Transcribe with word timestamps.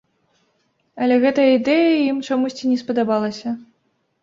Але 1.07 1.15
гэтая 1.25 1.45
ідэя 1.57 1.93
ім 2.09 2.23
чамусьці 2.31 2.73
не 2.73 2.81
спадабалася. 2.85 3.49